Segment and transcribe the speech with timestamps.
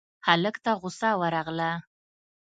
[0.27, 1.71] هلک ته غوسه ورغله: